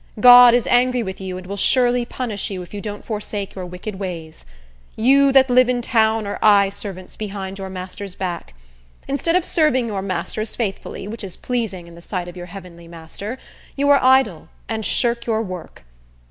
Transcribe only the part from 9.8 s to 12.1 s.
your masters faithfully, which is pleasing in the